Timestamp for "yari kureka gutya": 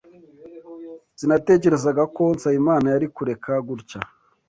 2.93-3.99